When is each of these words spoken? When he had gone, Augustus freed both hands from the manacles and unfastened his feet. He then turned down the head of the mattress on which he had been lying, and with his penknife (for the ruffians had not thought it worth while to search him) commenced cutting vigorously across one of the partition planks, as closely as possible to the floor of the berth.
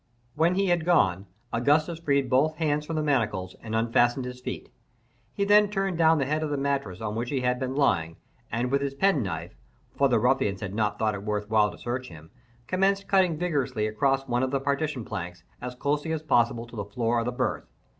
When 0.33 0.55
he 0.55 0.69
had 0.69 0.83
gone, 0.83 1.27
Augustus 1.53 1.99
freed 1.99 2.27
both 2.27 2.55
hands 2.55 2.87
from 2.87 2.95
the 2.95 3.03
manacles 3.03 3.55
and 3.61 3.75
unfastened 3.75 4.25
his 4.25 4.41
feet. 4.41 4.69
He 5.31 5.45
then 5.45 5.69
turned 5.69 5.99
down 5.99 6.17
the 6.17 6.25
head 6.25 6.41
of 6.41 6.49
the 6.49 6.57
mattress 6.57 7.01
on 7.01 7.13
which 7.13 7.29
he 7.29 7.41
had 7.41 7.59
been 7.59 7.75
lying, 7.75 8.15
and 8.51 8.71
with 8.71 8.81
his 8.81 8.95
penknife 8.95 9.53
(for 9.95 10.09
the 10.09 10.17
ruffians 10.17 10.61
had 10.61 10.73
not 10.73 10.97
thought 10.97 11.13
it 11.13 11.21
worth 11.21 11.47
while 11.51 11.69
to 11.69 11.77
search 11.77 12.07
him) 12.07 12.31
commenced 12.65 13.07
cutting 13.07 13.37
vigorously 13.37 13.85
across 13.85 14.27
one 14.27 14.41
of 14.41 14.49
the 14.49 14.59
partition 14.59 15.05
planks, 15.05 15.43
as 15.61 15.75
closely 15.75 16.11
as 16.13 16.23
possible 16.23 16.65
to 16.65 16.75
the 16.75 16.83
floor 16.85 17.19
of 17.19 17.25
the 17.25 17.31
berth. 17.31 17.67